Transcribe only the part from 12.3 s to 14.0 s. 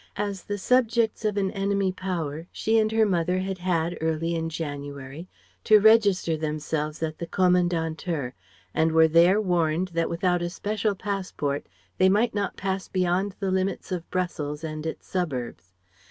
not pass beyond the limits